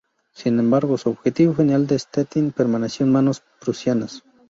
Sin 0.33 0.57
embargo, 0.57 0.97
su 0.97 1.09
objetivo 1.11 1.53
final 1.53 1.85
de 1.85 1.99
Stettin 1.99 2.51
permaneció 2.51 3.05
en 3.05 3.11
manos 3.11 3.43
prusianas. 3.59 4.23